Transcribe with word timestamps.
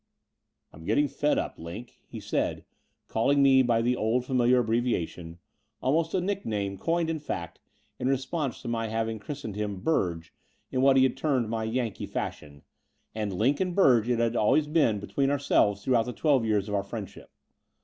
"I'm 0.73 0.83
getting 0.83 1.07
fed 1.07 1.37
up, 1.37 1.59
Line," 1.59 1.85
he 2.07 2.19
said, 2.19 2.65
calling 3.07 3.43
me 3.43 3.61
by 3.61 3.83
the 3.83 3.95
old 3.95 4.25
familiar 4.25 4.57
abbreviation, 4.61 5.37
almost 5.79 6.15
a 6.15 6.19
nick 6.21 6.43
name, 6.43 6.75
coined, 6.79 7.07
in 7.11 7.19
fact, 7.19 7.59
in 7.99 8.07
response 8.07 8.63
to 8.63 8.67
my 8.67 8.87
having 8.87 9.19
christened 9.19 9.55
him 9.55 9.81
"Burge" 9.81 10.33
in 10.71 10.81
what 10.81 10.97
he 10.97 11.03
had 11.03 11.15
termed 11.15 11.49
my 11.49 11.65
Yankee 11.65 12.07
fashion: 12.07 12.63
and 13.13 13.37
"Line" 13.37 13.57
and 13.59 13.75
"Burge" 13.75 14.09
it 14.09 14.17
had 14.17 14.35
always 14.35 14.65
been 14.65 14.99
between 14.99 15.29
ourselves 15.29 15.83
throughout 15.85 16.07
the 16.07 16.13
twelve 16.13 16.45
years 16.45 16.67
of 16.67 16.73
our 16.73 16.81
friendship. 16.83 17.29